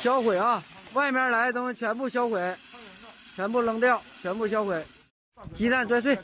[0.00, 0.62] 销毁啊！
[0.92, 2.56] 外面来的东西全部销毁，
[3.34, 4.84] 全部扔掉，全部销毁。
[5.54, 6.16] 鸡蛋摔碎，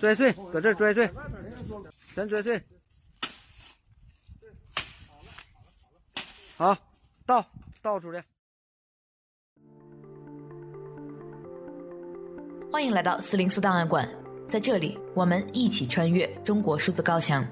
[0.00, 1.10] 摔碎，搁这摔碎，
[2.14, 2.62] 全摔碎。
[6.56, 6.76] 好，
[7.26, 7.44] 倒
[7.82, 8.22] 倒出去。
[12.72, 14.08] 欢迎来到四零四档案馆，
[14.48, 17.46] 在这里，我们一起穿越中国数字高墙。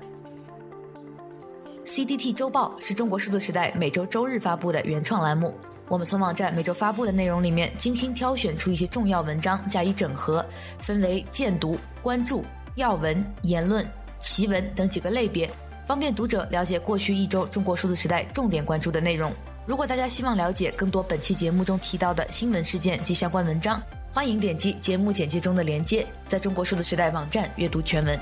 [1.94, 5.56] CDT 周报是中国数字时代每周周日发布的原创栏目。
[5.86, 10.44] 我们从网站每周发布的内容里面精心挑选出一些重要文章加以整合，
[10.80, 12.44] 分为荐读、关注、
[12.74, 13.88] 要闻、言论、
[14.18, 15.48] 奇闻等几个类别，
[15.86, 19.32] 方便读者了解过去一周中国数字时代重点关注的内容。
[19.64, 23.80] 如果大家希望了解更多本期节目中提到的新闻事件及相关文章，
[24.12, 28.18] 欢迎点击节目简介中的链接，在中国数字时代网站阅读全文。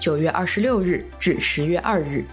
[0.00, 2.24] 九月二十六日至十月二日，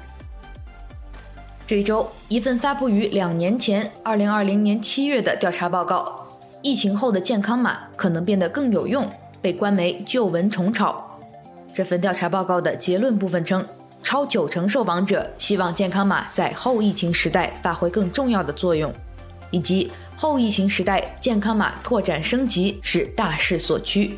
[1.67, 6.25] 这一周，一份发布于两年前，二零二零年七月的调查报告
[6.61, 9.03] 《疫情后的健康码可能变得更有用》
[9.41, 11.19] 被官媒旧闻重炒。
[11.73, 13.67] 这份调查报告的结论部分称，
[14.01, 18.93] 超九成受访者希望健康码在后疫情时代发挥更重要的作用，
[19.51, 24.17] 以及后疫情时代健康码拓展升级是大势所趋。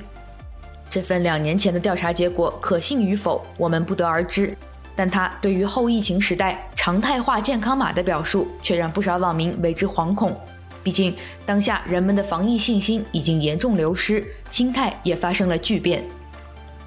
[0.89, 4.55] 这份两年前的调查结果可信与否，我们不得而知。
[4.95, 10.35] 但他对于后疫情时代常态化健康码的表述，却让不少网民为之惶恐。
[10.83, 16.03] 毕竟当下人们的防疫信心已经严重流失，心态也发生了巨变。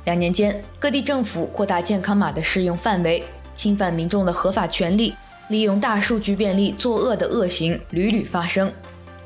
[0.04, 3.22] 两年间，各地政府扩大健康码的适用范围，
[3.54, 5.14] 侵犯民众的合法权利，
[5.48, 8.70] 利用大数据便利作恶的恶行屡屡发生。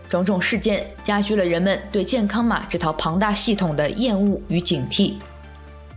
[0.09, 5.15] 种种事件加剧了人们对健康码这套庞大系统的厌恶与警惕。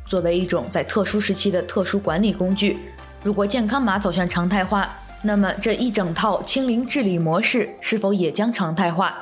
[0.07, 2.77] 作为一种在特殊时期的特殊管理工具，
[3.23, 4.89] 如果健康码走向常态化，
[5.21, 9.15] 那么这一整套清零治理模式是否也将常态化？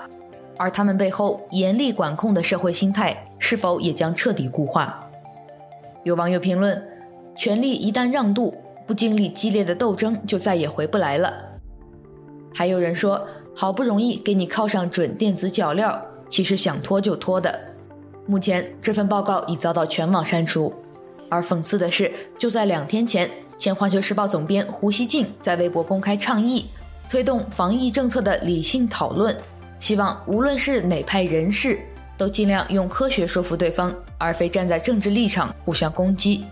[0.58, 5.04] 而他们背后严厉管控的社会心态是否也将彻底固化？
[6.06, 6.82] 有网友评论：
[7.36, 11.34] 权力一旦让渡，不经历激烈的斗争就再也回不来了。
[12.54, 13.28] 还有人说。
[13.60, 17.60] 好不容易给你铐上准电子脚镣，其实想脱就脱的。
[18.28, 20.72] 目前这份报告已遭到全网删除，
[21.28, 26.68] 而讽刺的是，就在两天前，前环球时报总编胡锡进在微博公开倡议，
[27.10, 29.36] 推动防疫政策的理性讨论，
[29.80, 31.80] 希望无论是哪派人士，
[32.16, 36.46] 都尽量用科学说服对方，而非站在政治立场互相攻击。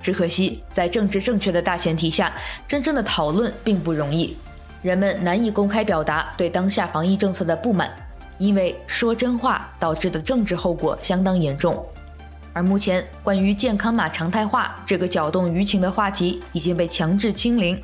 [0.00, 2.32] 只可惜，在政治正确的大前提下，
[2.68, 4.36] 真正的讨论并不容易。
[4.82, 7.88] 人们难以公开表达对当下防疫政策的不满，
[8.36, 11.80] 因为说真话导致的政治后果相当严重。
[12.52, 17.80] 而目前关于健康码常态化这个搅动舆情的话题已经被强制清零，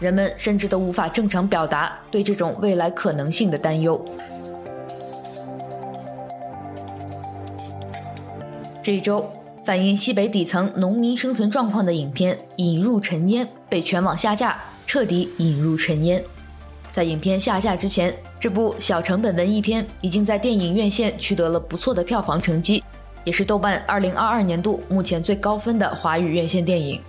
[0.00, 4.04] 人们甚至都无法正常表达对这种未来可能性的担忧。
[8.82, 9.30] 这一周，
[9.64, 16.20] 反映西北底层农民生存状况的影片《引入尘烟》被全网下架，彻底引入尘烟。
[16.92, 22.82] 在影片下架之前，这部小成本文艺片已经在电影院线取得了不错的票房成绩，
[23.24, 27.00] 也是豆瓣2022年度目前最高分的华语院线电影。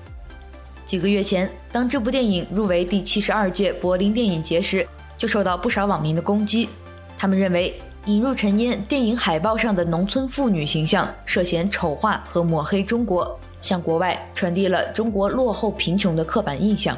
[0.85, 4.85] 几个月前，当这部电影入围第七十二届柏林电影节时，
[5.17, 6.69] 就受到不少网民的攻击。
[7.17, 16.97] 他们认为《引入尘烟》电影海报上的农村妇女形象涉嫌丑化和抹黑中国，向国外传递了中国落后贫穷的刻板印象。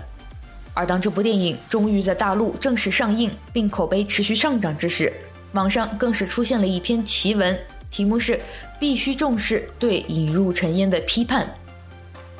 [0.73, 5.13] 而当这部电影终于在大陆正式上映，并口碑持续上涨之时，
[5.53, 7.57] 网上更是出现了一篇奇文，
[7.91, 8.39] 题目是
[8.79, 11.47] “必须重视对引入尘烟的批判”。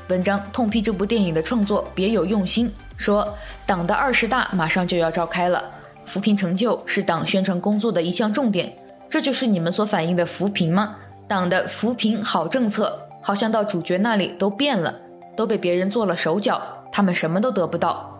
[0.10, 5.64] 文章痛批这部电影的创作别有用心，说党的二十大马上就要召开了，
[6.04, 8.76] 扶贫成就是党宣传工作的一项重点，
[9.10, 10.96] 这就是你们所反映的扶贫吗？
[11.28, 14.94] 党的扶贫好政策好像到主角那里都变了，
[15.38, 16.62] 都被别人做了手脚，
[16.92, 18.13] 他们什么都得不到。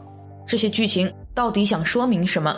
[0.46, 2.56] 这些剧情到底想说明什么？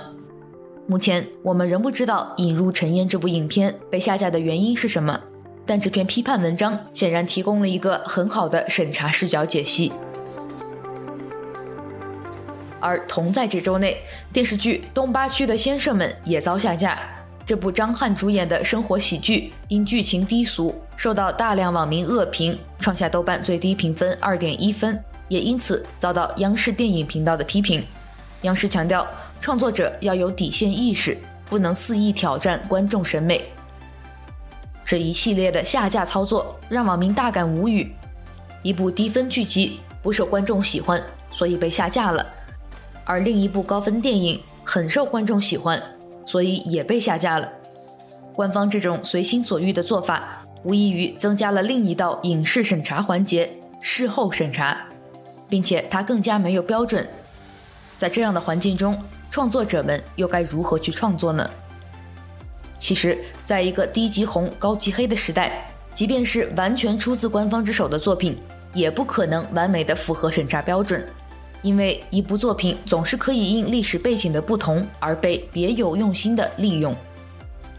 [0.88, 5.20] 目前我们仍不知道《引入尘烟》这部影片被下架的原因是什么，
[5.66, 9.92] 但这篇批判文章显然提供了一个很好的审查视角解析。
[12.80, 13.98] 而同在这周内，
[14.32, 17.02] 电视剧《东八区的先生们》也遭下架。
[17.44, 25.00] 这部张翰主演的生活喜剧因剧情低俗，受到大量网民恶评，创下豆瓣最低评分二点一分。
[25.28, 27.84] 也因此遭到央视电影频道的批评。
[28.42, 29.08] 央视强调，
[29.42, 31.18] 创作者要有底线意识，
[31.50, 33.44] 不能肆意挑战观众审美。
[34.84, 37.92] 这一系列的下架操作让网民大感无语。
[38.62, 41.02] 一部低分剧集不受观众喜欢，
[41.32, 42.24] 所以被下架了；
[43.04, 45.82] 而另一部高分电影很受观众喜欢，
[46.26, 47.50] 所以也被下架了。
[48.34, 53.50] 官方这种随心所欲的做法，无异于增加了另一道影视审查环节——
[53.82, 54.86] 事后审查，
[55.50, 57.08] 并且它更加没有标准。
[57.98, 59.02] 在这样的环境中，
[59.32, 61.50] 创作者们又该如何去创作呢？
[62.78, 68.38] 其实，在一个低级红、高级黑的时代，即便是完全出自官方之手的作品，
[68.74, 71.04] 也不可能完美的符合审查标准，
[71.62, 76.94] 因为一部作品总是可以因历史背景的不同而被别有用心的利用。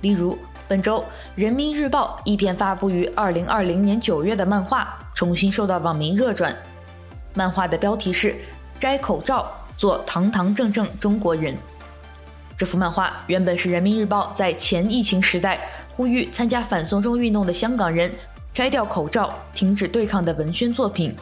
[0.01, 0.37] 例如，
[0.67, 0.99] 本周
[1.35, 6.57] 《人民日报》一篇发布于二零二零年九月的漫画，重新受到网民热转。
[7.37, 8.35] 漫画的标题是
[8.81, 11.55] “摘口罩，做堂堂正正中国人”。
[12.57, 15.61] 这幅漫画原本是《人民日报》在前疫情时代
[15.95, 18.11] 呼吁参加反送中运动的香港人
[18.55, 21.15] 摘掉口罩、停止对抗的文宣作品，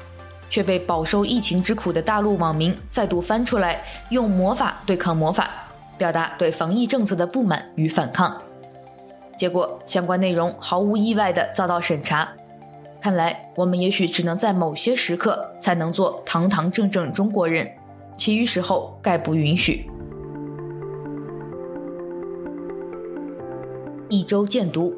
[0.49, 5.51] 却被饱受疫情之苦的大陆网民再度翻出来，用魔法对抗魔法，
[5.99, 8.41] 表达对防疫政策的不满与反抗。
[9.37, 12.29] 结果，相关内容毫无意外地遭到审查。
[13.05, 17.71] 看来，我们也许只能在某些时刻才能做堂堂正正中国人，
[18.17, 19.85] 其余时候概不允许。
[24.09, 24.95] 一周见读。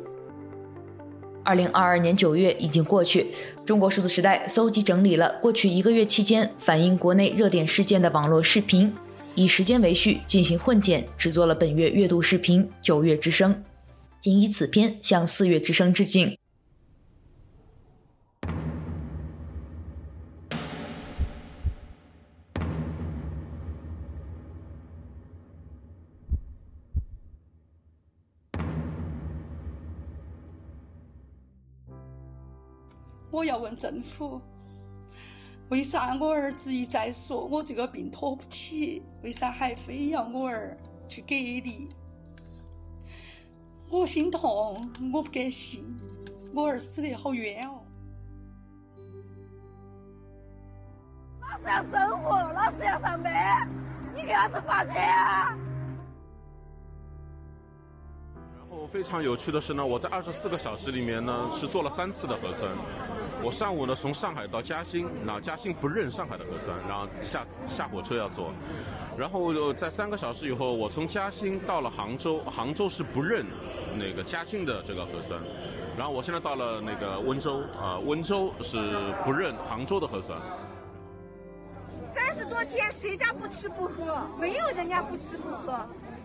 [1.43, 8.95] 二零二二年九月已经过去，中国数字时代搜集整理了过去一个月期间反映国内热点事件的网络视频，
[9.35, 13.53] 以时间为序进行混剪，制作了本月月度视频《九月之声》，
[14.21, 16.39] 仅以此篇向四月之声致敬。
[33.37, 34.41] 我要问政府，
[35.69, 40.75] 为啥我儿子一再说我这个病拖不起，为啥还非要我儿
[41.07, 41.87] 去隔离？
[43.91, 45.85] 我心痛，我不甘心，
[46.55, 47.83] 我儿死得好冤哦！
[51.43, 53.69] 老子要生活，老子要上班，
[54.15, 55.55] 你给老子发钱啊！
[58.93, 62.71] 非常有趣的是呢，我在二十四个小时里面呢是做了三次的核酸。
[63.43, 68.53] 我上午呢从上海到嘉兴，那嘉兴不认上海的核酸，然后下下火车要做。
[69.17, 73.47] 然后在三个小时以后，我从嘉兴到了杭州，杭州是不认
[73.97, 75.41] 那个嘉兴的这个核酸。
[75.97, 78.79] 然后我现在到了那个温州啊，温州是
[79.25, 80.39] 不认杭州的核酸。
[82.15, 84.19] 三十多天，谁家不吃不喝？
[84.39, 85.79] 没有人家不吃不喝。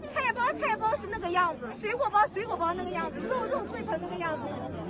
[0.07, 4.43] 菜包菜包是那个样子，水果包水果包那个样子，肉肉贵成那个样子，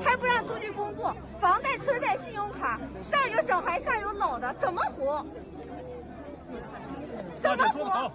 [0.03, 5.25] 还不让出去工作，房贷车贷信用卡，上有小孩下有老的，怎么活？
[7.41, 8.11] 怎么活？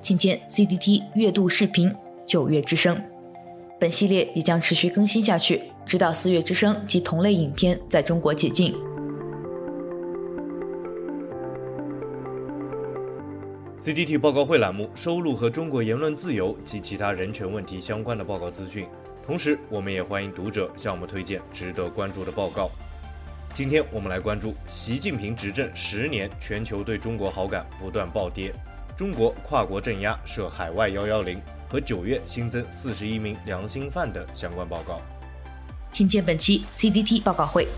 [0.00, 1.90] 请见 CDT 月度视频
[2.24, 2.96] 《九月之声》，
[3.80, 8.72] 本系列也将持续更新下去，直到四月之声及同类影片在中国解禁。
[13.78, 18.88] CDT 报告会栏目收录和中国言论自由及其他人权问题相关的报告资讯，
[19.24, 22.70] 同时我们也欢迎读者向我们推荐值得关注的报告。
[23.54, 28.50] 今天我们来关注习近平执政十年，全球对中国好感不断暴跌，
[28.96, 35.02] 中国跨国镇压设海外幺幺零和九月新增四十一名良心犯的相关报告。
[35.92, 37.68] 请见本期 CDT 报告会。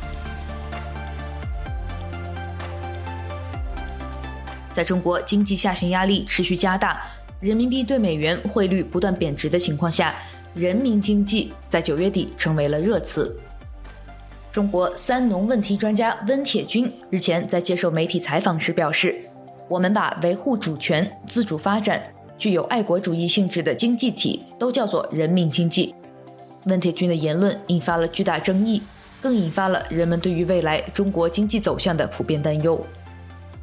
[4.78, 7.02] 在中国经济下行压力持续加大，
[7.40, 10.14] 人民币对美元汇率不断贬值的情况下，
[10.54, 13.36] 人民经济在九月底成为了热词。
[14.52, 19.16] 中国三农问题专家温铁军日前在接受媒体采访时表示
[19.66, 22.00] ：“我们把维护主权、自主发展、
[22.38, 25.92] 具有爱国主义性质的经济体都叫做人民经济。”
[26.66, 28.80] 温铁军的言论引发了巨大争议，
[29.20, 32.80] 更引发了人们对于未来中国经济走向的普遍担忧。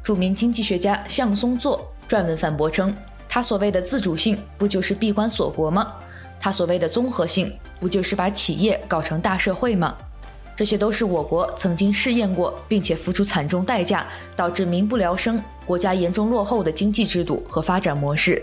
[0.06, 2.94] 著名经济学家向松作撰文反驳称
[3.28, 5.94] ：“他所谓的自主性，不就是闭关锁国吗？
[6.38, 9.96] 他所谓的综合性，不就是把企业搞成大社会吗？
[10.54, 18.40] 这些都是我国曾经试验过，并且付出惨重代价，导致民不聊生、国家严重落后的经济制度和发展模式。”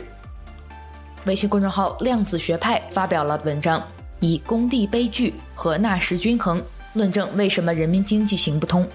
[1.25, 3.81] 微信公众号量子学派发表了文章，
[4.19, 8.85] 以“工地悲剧”和“纳什均衡”论证为什么人民经济行不通。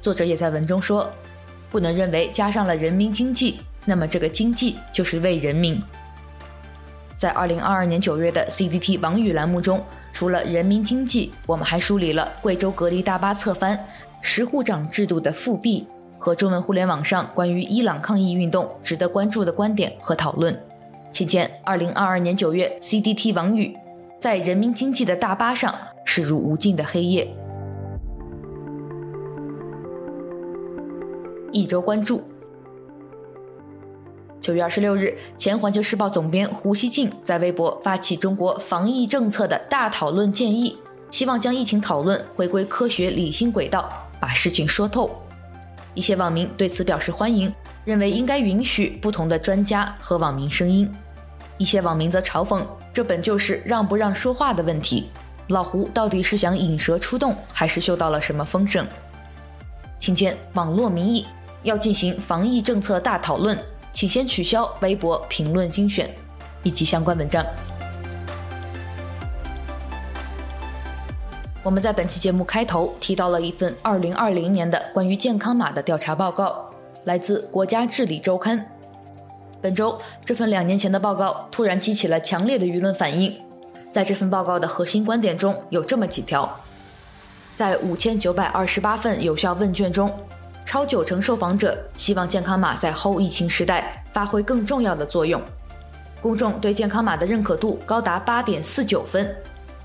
[0.00, 1.08] 作者也在文中说。
[1.76, 5.78] 不能认为加上了人民经济，那么这个经济就是为人民。
[7.18, 9.78] 在二零二二年九月的 CDT 网语栏目中，
[10.10, 13.78] 除了人民经济，我们还梳理了贵州隔离大巴侧翻、
[14.22, 15.86] 十户长制度的复辟
[16.18, 20.58] 和中文互联网上关于伊朗抗议运动值得关注的观点和讨论。
[21.12, 23.76] 期间，二零二二年九月 CDT 网语
[24.18, 25.74] 在人民经济的大巴上
[26.06, 27.28] 驶入无尽的黑夜。
[31.56, 32.22] 一周关注。
[34.42, 40.76] 九月二十六日，前《环球时报》总编胡锡进在微博发起中国防疫政策的大讨论建议，
[41.10, 45.10] 希望将疫情讨论回归科学理性轨道，把事情说透。
[45.94, 47.50] 一些网民对此表示欢迎，
[47.86, 50.86] 认为应该允许不同的专家和网民声音。
[51.56, 55.08] 一些网民则嘲讽，这本就是让不让说话的问题。
[55.48, 58.86] 老胡到底是想引蛇出洞，还是嗅到了什么风声？
[59.98, 61.24] 请见网络民意，
[61.66, 63.58] 要进行防疫政策大讨论。
[63.92, 66.14] 请先取消微博评论精选
[66.62, 67.42] 以及相关文章。
[71.62, 76.70] 我们在本期节目开头提到了一份2020年的关于健康码的调查报告，
[77.04, 78.66] 来自国家治理周刊。
[79.62, 83.34] 本周，这份两年前的报告突然激起了强烈的舆论反应。
[83.90, 86.60] 在这份报告的核心观点中有这么几条：
[87.54, 90.12] 在五千九百二十八份有效问卷中，
[90.66, 95.40] 超九成受访者希望健康码在后疫情时代发挥更重要的作用，
[96.20, 99.34] 公众对健康码的认可度高达八点四九分，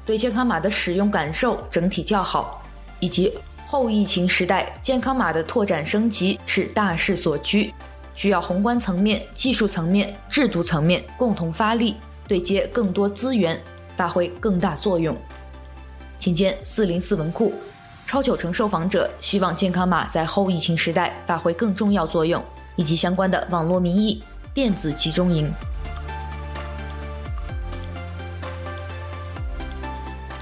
[0.04, 2.64] 对健康码的使用感受整体较好，
[3.00, 3.32] 以及
[3.68, 7.72] 后疫情时代健康码的拓展升级是大势所趋，
[8.16, 11.96] 需要宏观层面、技术层面、制度层面共同发力，
[12.28, 13.62] 对接更多资源，
[13.96, 15.16] 发挥更大作用。
[16.18, 17.54] 请见四零四文库。
[18.12, 22.44] 超九成受访者希望健康码在后疫情时代发挥更重要作用，
[22.76, 24.22] 以及相关的网络民意
[24.54, 25.50] 电子集中营。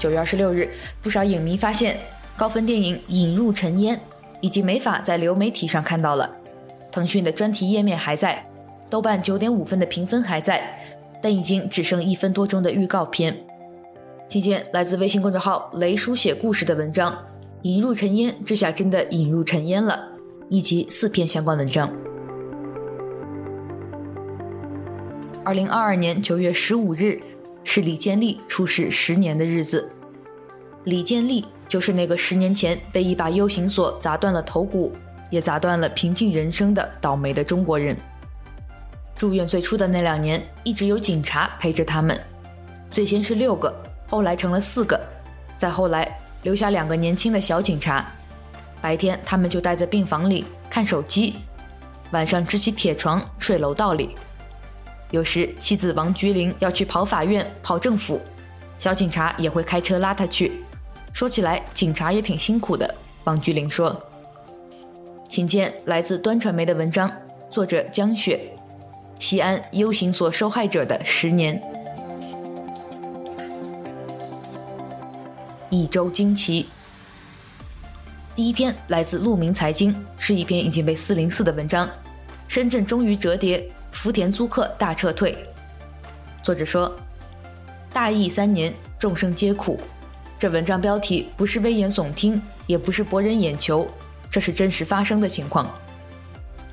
[0.00, 0.68] 九月二十六日，
[1.00, 1.96] 不少影迷发现
[2.36, 3.96] 高分电影《引入尘烟》
[4.40, 6.28] 已经没法在流媒体上看到了。
[6.90, 8.44] 腾讯的专题页面还在，
[8.90, 10.76] 豆瓣九点五分的评分还在，
[11.22, 13.36] 但已经只剩一分多钟的预告片。
[14.26, 17.16] 期间来自微信公众号“雷书写故事”的文章。
[17.62, 20.08] 引入尘烟，这下真的引入尘烟了，
[20.48, 21.92] 以及四篇相关文章。
[25.44, 27.20] 二零二二年九月十五日
[27.62, 29.90] 是李建利出事十年的日子。
[30.84, 34.94] 李建利就是那个十年前被一把 U 型锁砸断了头骨，
[35.28, 37.94] 也砸断了平静人生的倒霉的中国人。
[39.14, 42.18] 住院最初的那两年，一直有警察陪着他们，
[42.90, 43.74] 最先是六个，
[44.08, 44.98] 后来成了四个，
[45.58, 46.19] 再后来。
[46.42, 48.06] 留下两个年轻的小警察，
[48.80, 51.36] 白天他们就待在病房里看手机，
[52.12, 54.16] 晚上支起铁床睡楼道里。
[55.10, 58.20] 有时妻子王菊玲要去跑法院、跑政府，
[58.78, 60.64] 小警察也会开车拉她去。
[61.12, 62.94] 说起来，警察也挺辛苦的。
[63.24, 64.00] 王菊玲说
[65.28, 67.10] ：“请见来自端传媒的文章，
[67.50, 68.40] 作者江雪，
[69.18, 71.60] 西安 U 型锁受害者的十年。”
[75.70, 76.66] 一周惊奇。
[78.34, 81.88] 第一篇来自鹿鸣财经，是一篇已经被四零四的文章。
[82.48, 85.36] 深圳终于折叠，福田租客大撤退。
[86.42, 86.92] 作者说
[87.92, 89.80] ：“大疫三年，众生皆苦。”
[90.36, 93.88] 这文章标题不是危言耸听，也不是博人眼球，
[94.28, 95.70] 这是真实发生的情况。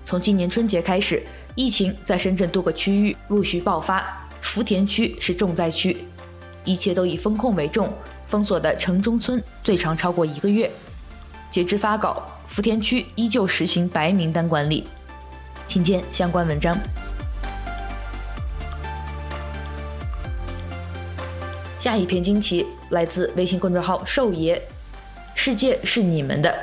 [0.04, 1.22] 从今年春节开始，
[1.54, 5.98] 疫情在深圳多个区域陆续爆发，福田区是重灾区，
[6.64, 7.94] 一切都以封控为重。
[8.28, 10.70] 封锁的城中村最长超过一个月。
[11.50, 14.88] 截至发稿，福田区依旧实行白名单管理。
[15.66, 16.78] 请见相关文章。
[21.80, 24.62] 下一篇惊奇来自微信公众号“兽爷”，
[25.36, 26.54] 世界是你们的。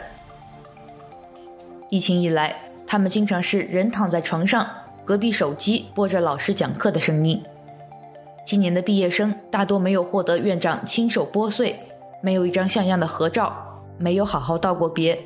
[1.88, 2.54] 疫情以来，
[2.87, 4.68] 他们经常是人躺在床上，
[5.04, 7.42] 隔壁手机播着老师讲课的声音。
[8.45, 11.75] 今年的毕业生大多没有获得院长亲手拨穗，
[12.23, 15.19] 没有一张像样的合照，没有好好道过别。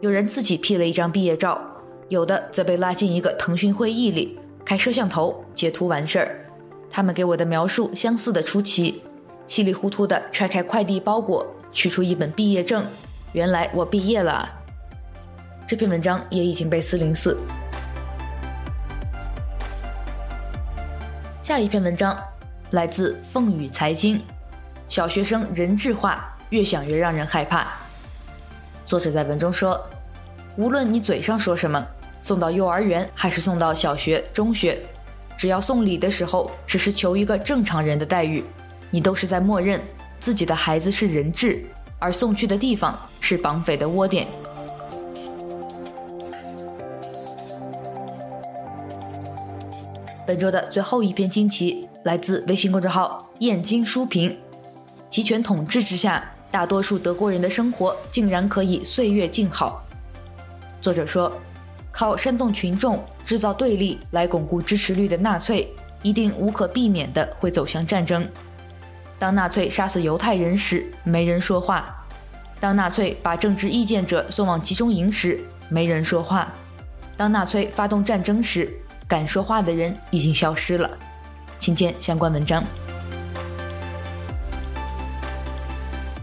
[0.00, 1.60] 有人自己 P 了一张毕业照，
[2.08, 6.46] 有的则被拉进一个腾讯会议里，开摄像头截图完事儿。
[6.90, 9.02] 他们给我的描述相似的出奇，
[9.46, 12.84] 稀里糊涂地拆开快递包裹，取出一本毕业证，
[13.32, 14.48] 原来我毕业了。
[15.66, 17.36] 这篇文章也已经被四零四。
[21.44, 22.18] 下一篇文章
[22.70, 24.18] 来自凤羽财经，
[24.88, 27.66] 小学生人质化越想越让人害怕。
[28.86, 29.78] 作者在文中说，
[30.56, 31.86] 无论你嘴上说什么，
[32.18, 34.78] 送到幼儿园还是送到小学、中学，
[35.36, 38.42] 只要送礼的时候，只是求一个正常人的待遇，
[38.88, 39.78] 你都是在默认
[40.18, 41.62] 自己的孩子是人质，
[41.98, 44.26] 而送去的地方是绑匪的窝点。
[50.26, 54.34] 本周的最后一篇惊奇来自微信公众号“燕京书评”。
[55.10, 59.84] 极权统治之下，大多数德国人的生活竟然可以岁月静好。
[60.80, 61.30] 作者说，
[61.92, 65.68] 靠煽动群众、制造对立来巩固支持率的纳粹，
[66.02, 68.26] 一定无可避免地会走向战争。
[69.18, 71.84] 当纳粹杀死犹太人时，没人说话；
[72.58, 75.38] 当纳粹把政治意见者送往集中营时，
[75.68, 76.46] 没人说话；
[77.14, 78.72] 当纳粹发动战争时，
[79.06, 80.90] 敢说话的人已经消失了，
[81.58, 82.64] 请见相关文章。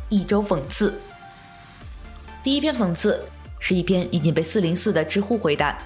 [0.09, 0.99] 一周讽刺，
[2.43, 3.23] 第一篇讽刺
[3.59, 5.77] 是一篇已经被四零四的知乎回答，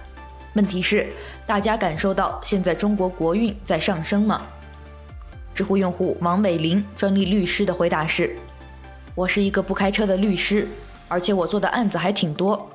[0.53, 1.07] 问题是：
[1.45, 4.41] 大家感受到现在中国国运在上升吗？
[5.53, 8.35] 知乎用户王伟林专利律师的回答是：
[9.13, 10.67] 我是一个不开车的律师，
[11.07, 12.69] 而且我做的案子还挺多，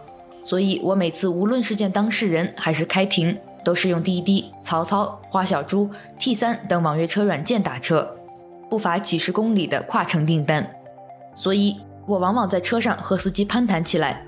[0.44, 3.36] 所以我每次无论是见当事人还是开庭。
[3.64, 8.08] 都是用滴滴、曹操、花小猪、T 三等网约车软件打车，
[8.68, 10.68] 不乏几十公里的跨城订单，
[11.34, 11.76] 所以
[12.06, 14.26] 我往往在车上和司机攀谈起来。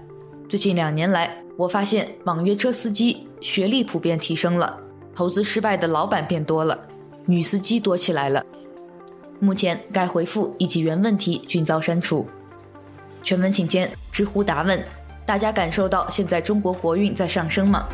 [0.49, 4.79] 最近两年来，我发现网约车司机学历普遍提升了，
[5.15, 6.79] 投资失败的老板变多了，
[7.27, 8.45] 女司机多起来了。
[9.41, 12.27] 目前该回复以及原问题均遭删除。
[13.25, 14.85] 全文请见知乎答问：
[15.25, 17.89] 大家感受到现在中国国运在上升吗？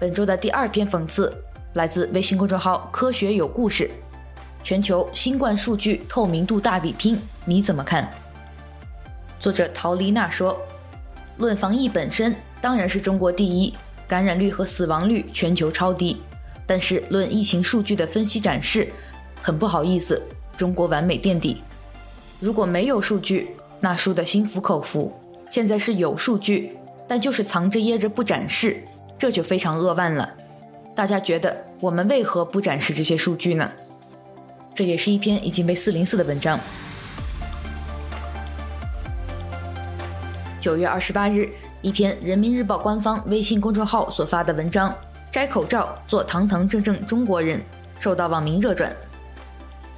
[0.00, 1.32] 本周的第二篇讽刺
[1.74, 3.90] 来自微信公众号“科学有故事”，
[4.62, 8.08] 全球新冠数据透明度大比拼，你怎么看？
[9.40, 10.56] 作者陶丽娜说
[11.38, 13.74] ：“论防疫本身，当然是中国第一，
[14.06, 16.22] 感染率和死亡率全球超低。
[16.64, 18.86] 但是论疫情数据的分析展示，
[19.42, 20.22] 很不好意思，
[20.56, 21.60] 中国完美垫底。
[22.38, 25.12] 如果没有数据，那输得心服口服。
[25.50, 26.76] 现在是有数据，
[27.08, 28.80] 但就是藏着掖着不展示。”
[29.18, 30.32] 这就非常扼腕了，
[30.94, 33.68] 大家觉得我们为何不展示这些数据呢？
[34.72, 36.58] 这也是一篇已经被四零四的文章。
[40.60, 41.50] 九月二十八日，
[41.82, 44.88] 一篇人民日报官方微信公众号所发的文章
[45.32, 47.58] 《摘口罩做堂堂正正中国人》
[47.98, 48.94] 受到网民热转。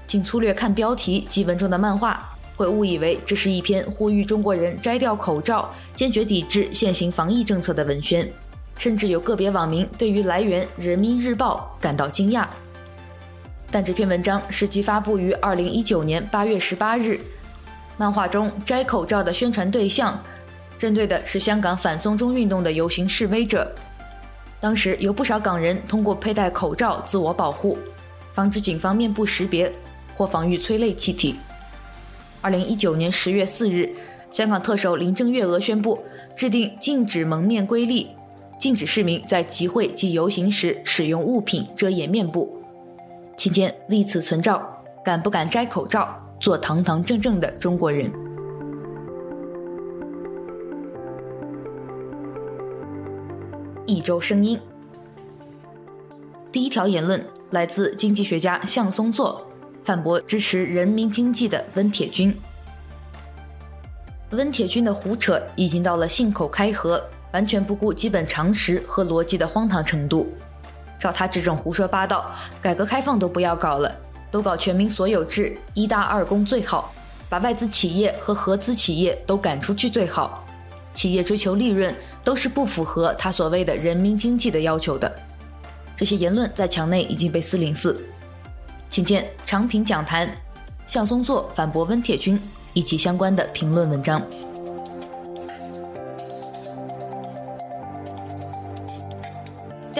[0.06, 8.26] 仅粗略看标题及文中的漫画，会误以为这是一篇呼吁中国人摘掉口罩、坚决抵制现行防疫政策的文宣。
[8.80, 12.46] 甚至有个别网民对于来源《人民日报》感到惊讶，
[13.70, 17.20] 但这篇文章实际发布于二零一九年八月十八日。
[17.98, 20.18] 漫画中摘口罩的宣传对象，
[20.78, 23.70] 针对的是香港反送中运动的游行示威者。
[24.62, 27.76] 当时有不少港人通过佩戴口罩自我保护，
[28.32, 29.70] 防止警方面部识别
[30.16, 31.36] 或防御催泪气体。
[32.40, 33.94] 二零一九年十月四日，
[34.30, 36.02] 香港特首林郑月娥宣布
[36.34, 38.08] 制定禁止蒙面规例。
[38.60, 42.62] 禁止市民在集会及游行时使用物品遮掩面部。
[43.34, 44.62] 期间立此存照，
[45.02, 48.12] 敢不敢摘口罩，做堂堂正正的中国人？
[53.86, 54.60] 一周声音。
[56.52, 59.46] 第一条言论来自经济学家向松作，
[59.84, 62.36] 反驳支持人民经济的温铁军。
[64.32, 67.02] 温铁军的胡扯已经到了信口开河。
[67.32, 70.32] 完全不顾基本常识和逻辑的荒唐程度，
[70.98, 73.94] 照他这种胡说八道，改革开放都不要搞了，
[74.30, 76.92] 都搞全民所有制，一大二公最好，
[77.28, 80.44] 把外资企业和合资企业都赶出去最好。
[80.92, 85.10] 企业追求利润都是不符合他所谓的人民经济的要求的。
[85.96, 88.04] 这些言论在墙内已经被四零四，
[88.88, 90.28] 请见长评讲坛，
[90.88, 92.40] 向松作反驳温铁军
[92.72, 94.20] 以及相关的评论文章。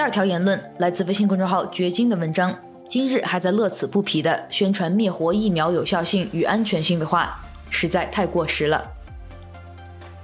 [0.01, 2.59] 第二条言论来自微信公众号“绝经”的文章，
[2.89, 8.83] 今日还在乐此不疲地宣传灭活疫苗有效性与安全性的话，实在太过时了。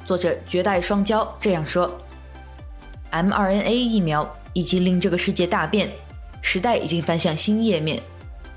[0.07, 1.95] 作者绝代双骄这样说
[3.13, 5.91] ：“mRNA 疫苗已经令这个世界大变，
[6.41, 8.03] 时代已经翻向新页面，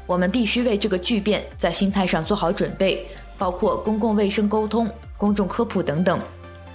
[0.05, 3.05] 我们必须为这个巨变在心态上做好准备，
[3.38, 6.17] 包括公共卫生沟通、公众科普等等，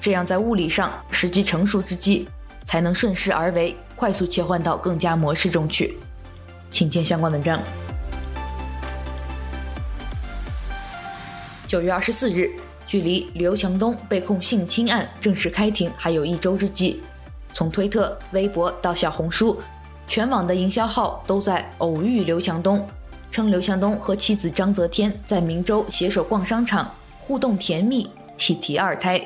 [0.02, 2.28] 这样在物理上时机成熟之际，
[2.62, 5.96] 才能顺势而为。”快速切换到更加模式中去，
[6.70, 7.60] 请见相关文章。
[11.66, 12.50] 九月二十四日，
[12.86, 17.00] 距离刘强东被控性侵案正式开庭还有一周之际，
[17.52, 19.60] 从推特、微博到小红书，
[20.06, 22.86] 全网的营销号都在偶遇刘强东，
[23.30, 29.20] 称刘强东和妻子张泽天在明州携手逛商场，互动甜蜜，喜提二胎。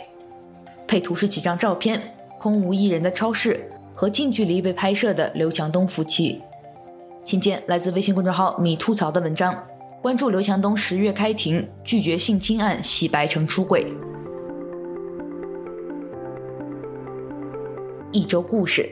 [0.87, 6.41] 配图是几张照片，空无一人的超市和近距离被拍摄的刘强东夫妻。
[7.25, 9.61] 请见来自微信公众号“米吐槽”的文章，
[10.01, 13.93] 关注刘强东十月开庭拒绝性侵案洗白成出轨。
[18.13, 18.89] 一周故事。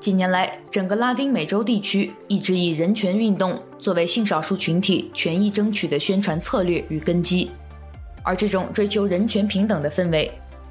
[0.00, 7.52] 近年来，整个拉丁美洲地区一直以人权运动作为性少数群体权益争取的宣传策略与根基，
[8.24, 10.28] 而这种追求人权平等的氛围，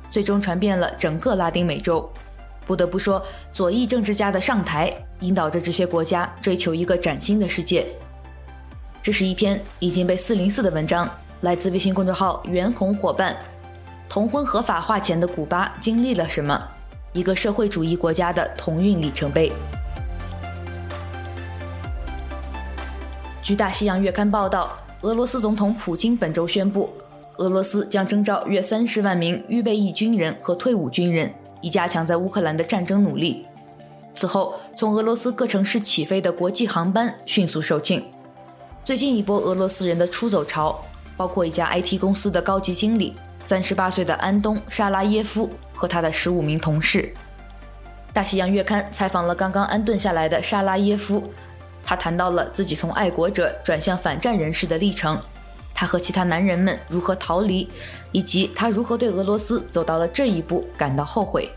[0.10, 2.08] 最终传遍了整个拉丁美洲。
[2.66, 7.88] 不得不说，左翼政治家的上台，引导着这些国家追求一个崭新的世界。
[9.02, 11.10] 这是一篇已经被四零四的文章，
[11.42, 13.36] 来自微信公众号“袁弘伙伴”。
[14.08, 16.62] 同婚合法化前的古巴经历了什么？
[17.14, 19.52] 一个社会主义国家的同运里程碑。
[23.42, 26.94] 据《大西洋月刊》报道，俄罗斯总统普京本周宣布，
[27.40, 31.34] 俄罗斯将征召约三十万名预备役军人和退伍军人。
[31.62, 33.46] 以加强在乌克兰的战争努力。
[34.14, 38.02] 此后，从俄罗斯各城市起飞的国际航班迅速售罄。
[38.84, 40.82] 最近一波俄罗斯人的出走潮，
[41.18, 47.14] 包括一家 IT 公司的高级经理，三十八岁的安东·沙拉耶夫和他的十五名同事。
[48.14, 51.24] 大西洋月刊采访了刚刚安顿下来的沙拉耶夫，
[51.84, 55.22] 他谈到了自己从爱国者转向反战人士的历程。
[55.80, 57.66] 他和其他男人们如何逃离，
[58.12, 61.50] 以及他如何对俄罗斯走到了这一步感到后悔。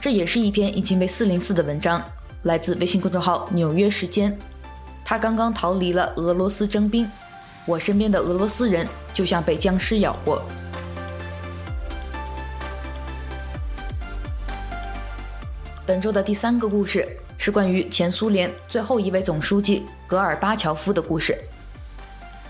[0.00, 2.02] 这也是一篇已经被四零四的文章，
[2.44, 4.32] 来自微信公众号《纽约时间》。
[5.04, 7.06] 他刚刚逃离了俄罗斯征兵，
[7.66, 10.42] 我身边的俄罗斯人就像被僵尸咬过。
[15.84, 21.36] 本周的第三个故事是关于前苏联最后一位总书记戈尔巴乔夫的故事。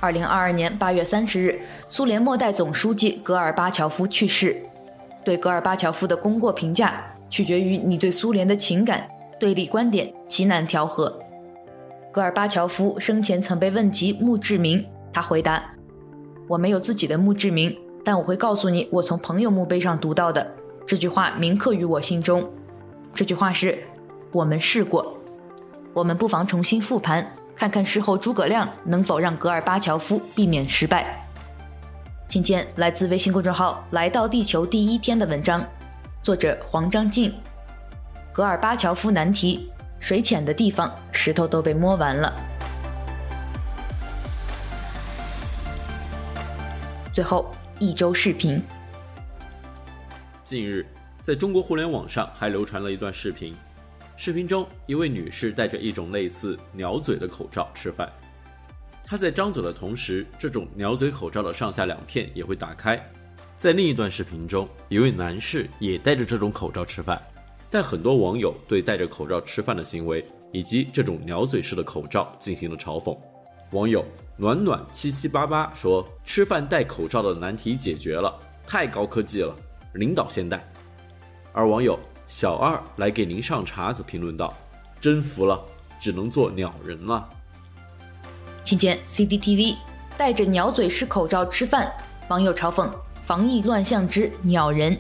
[0.02, 4.56] 二零二二年八月三十日，苏联末代总书记戈尔巴乔夫去世。
[5.24, 11.16] 对戈尔巴乔夫的功过评价，取决于你对苏联的情感、对立观点，极难调和。
[12.10, 15.62] 戈尔巴乔夫生前曾被问及墓志铭，他回答
[16.50, 17.72] ：“我没有自己的墓志铭，
[18.04, 20.52] 但我会告诉你，我从朋友墓碑上读到的
[20.84, 22.44] 这句话铭刻于我心中。
[23.14, 23.78] 这句话是：
[24.32, 25.16] 我们试过，
[25.94, 27.24] 我们不妨重新复盘。”
[27.56, 31.26] 看看事后诸葛亮能否让戈尔巴乔夫避免失败。
[32.28, 35.64] 请见来自微信公众号“来到地球第一天”的文章，
[36.22, 37.32] 作者黄章进。
[38.32, 42.32] 戈尔巴乔夫难题：水浅的地方，石头都被摸完了。
[47.12, 48.62] 最后一周视频。
[50.42, 50.86] 近日，
[51.20, 53.54] 在中国互联网上还流传了一段视频。
[54.24, 58.08] 视频中，一位女士戴着一种类似鸟嘴的口罩吃饭。
[59.04, 63.04] 她在张嘴的同时，这种鸟嘴口罩的上下两片也会打开。
[63.56, 67.20] 在另一段视频中，一位男士也戴着这种口罩吃饭，
[67.68, 73.18] 但很多网友对戴着口罩吃饭的行为以及这种鸟嘴式的口罩进行了嘲讽。
[73.72, 74.04] 网友
[74.36, 78.32] 暖暖七七八八说：“吃饭戴口罩的难题解决了，
[78.68, 79.52] 太高科技了，
[79.94, 80.64] 领导先戴。”
[81.52, 81.98] 而网友。
[82.32, 84.56] 小二来给您上茶子，评论道
[85.02, 85.62] ：“真服了，
[86.00, 87.28] 只能做鸟人了。”
[88.64, 89.76] 请见 CCTV，
[90.16, 91.92] 戴着鸟嘴式口罩吃饭，
[92.28, 92.90] 网友嘲讽
[93.22, 94.98] 防疫乱象之鸟人，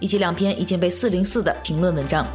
[0.00, 2.26] 以及两篇已经被四零四的评论文章。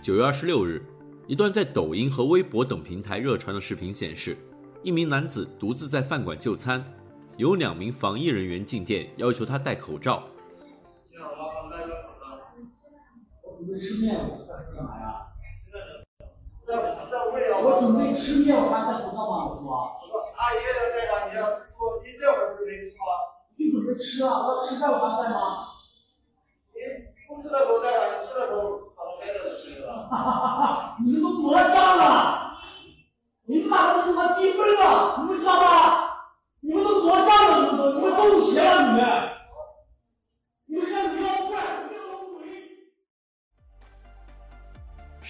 [0.00, 0.82] 九月二十六日，
[1.26, 4.34] 一段在抖音和微博等平台热传的视频显示，
[4.82, 6.82] 一名男子独自在饭馆就餐，
[7.36, 10.26] 有两名防疫人员进店要求他戴口罩。
[13.66, 15.26] 准备吃面，我在这干嘛呀？
[16.64, 16.76] 在
[17.10, 17.42] 在屋里。
[17.50, 19.50] 我准备吃面，我还戴口罩吗？
[19.50, 19.90] 我说。
[20.38, 23.10] 阿姨在戴着，你要说您这会儿不是没吃吗？
[23.58, 25.66] 就准备吃啊，我要吃饭我还在吗？
[26.74, 26.78] 您
[27.26, 30.06] 不吃的时候戴上，你吃的时候把它摘了吃了。
[30.08, 30.96] 哈哈哈哈！
[31.04, 32.60] 你们都魔障了，
[33.46, 35.66] 你们哪都是他低分了，你们知道吗？
[36.60, 39.25] 你们都魔障了，你们都，你们中邪了，你们。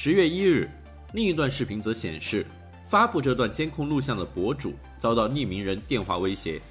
[0.06, 0.70] 十月一日，
[1.14, 2.46] 另一段视频则显示，
[2.88, 6.62] 发布这段监控录像的博主遭到匿名人电话威胁，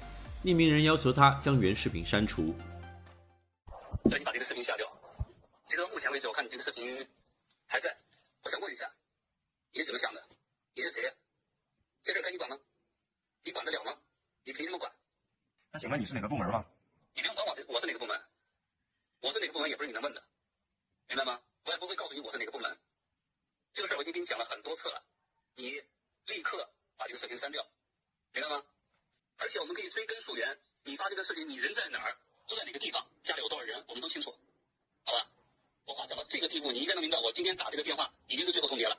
[0.42, 2.54] 匿名人要求他将原视频删除。
[4.08, 4.90] 对，你把这个视频下掉。
[5.66, 7.06] 其实到目前为止，我看你这个视频
[7.66, 7.94] 还在。
[8.42, 8.90] 我想问一下，
[9.70, 10.28] 你是怎么想的？
[10.74, 11.02] 你是谁？
[12.00, 12.56] 这事该你管吗？
[13.44, 13.92] 你管得了吗？
[14.44, 14.90] 你凭什么管？
[15.72, 16.64] 那请问你是哪个部门吗？
[17.14, 18.18] 你不用管我，我是哪个部门？
[19.20, 20.22] 我是哪个部门也不是你能问的，
[21.10, 21.38] 明白吗？
[21.66, 22.74] 我也不会告诉你我是哪个部门。
[23.76, 25.02] 这个事儿我已经跟你讲了很多次了，
[25.54, 25.68] 你
[26.32, 27.62] 立刻把这个视频删掉，
[28.32, 28.62] 明白吗？
[29.36, 30.48] 而且我们可以追根溯源，
[30.82, 32.16] 你发这个视频，你人在哪儿，
[32.48, 34.34] 住在哪个地方，家里有多少人，我们都清楚，
[35.04, 35.28] 好吧？
[35.84, 38.96] 我话讲到这个地步，你应该能明白，我今天打这个电话已经是最后通牒了。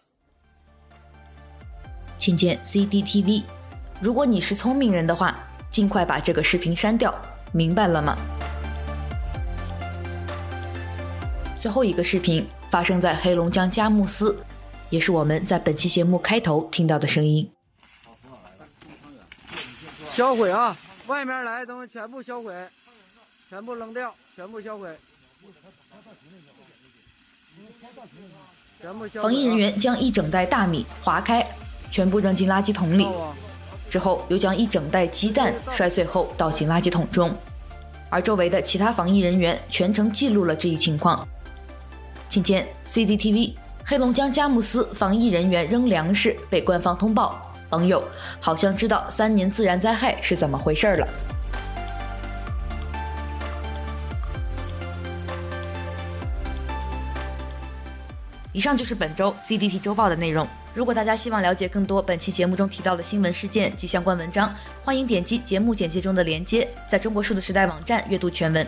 [2.20, 3.42] 请见 C D T V。
[4.00, 7.12] 如果你是聪明人的话，尽快把这个视频删掉，
[7.52, 8.16] 明白了吗？
[11.58, 14.40] 最后一个视频发生在黑龙江佳木斯。
[14.89, 17.50] 也是我们在本期节目开头听到的声音。
[20.13, 20.76] 销毁啊！
[21.06, 22.54] 外面来的东西全部销毁，
[23.50, 24.89] 全部扔掉，全部销毁。
[28.82, 29.21] 全部销毁。
[29.21, 31.45] 防疫人员将一整袋大米划开，
[31.91, 33.08] 全部扔进垃圾桶里，
[33.89, 37.34] 之后又将一整袋鸡蛋摔碎后倒进垃圾桶中，
[38.10, 41.26] 而周围的其他防疫人员全程记录了这一情况。
[42.28, 43.54] 请见 CCTV。
[43.89, 48.04] 黑龙江佳木斯防疫人员扔粮食被官方通报，网友
[48.38, 51.08] 好像知道三年自然灾害是怎么回事了。
[58.52, 60.45] 以上就是本周 CDT 周报的内容。
[60.73, 68.67] 如果大家希望了解更多本期节目中提到的新闻事件及相关文章，欢迎点击节目简介中的链接，在中国数字时代网站阅读全文。